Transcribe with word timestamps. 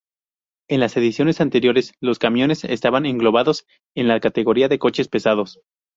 En 0.67 0.79
las 0.79 0.97
ediciones 0.97 1.41
anteriores, 1.41 1.93
los 2.01 2.17
camiones 2.17 2.63
estaban 2.63 3.05
englobados 3.05 3.67
en 3.95 4.07
la 4.07 4.19
categoría 4.19 4.67
de 4.67 4.79
coches 4.79 5.07
pesados. 5.07 5.61